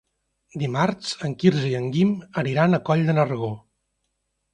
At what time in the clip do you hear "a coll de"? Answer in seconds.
2.79-3.15